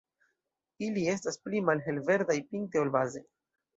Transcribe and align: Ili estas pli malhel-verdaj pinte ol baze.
Ili 0.87 1.03
estas 1.13 1.37
pli 1.45 1.61
malhel-verdaj 1.67 2.39
pinte 2.55 2.83
ol 2.85 2.95
baze. 2.97 3.27